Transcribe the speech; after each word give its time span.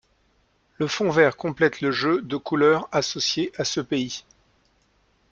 Le 0.79 0.87
fond 0.87 1.11
vert 1.11 1.37
complète 1.37 1.79
le 1.81 1.91
jeu 1.91 2.23
de 2.23 2.35
couleur 2.35 2.89
associé 2.91 3.51
à 3.59 3.63
ce 3.63 3.79
pays. 3.81 4.23